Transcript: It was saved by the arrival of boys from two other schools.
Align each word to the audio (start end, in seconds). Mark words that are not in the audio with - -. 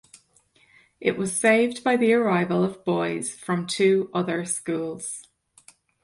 It 0.99 1.15
was 1.15 1.37
saved 1.39 1.83
by 1.83 1.95
the 1.95 2.11
arrival 2.13 2.63
of 2.63 2.83
boys 2.83 3.35
from 3.35 3.67
two 3.67 4.09
other 4.15 4.45
schools. 4.45 5.27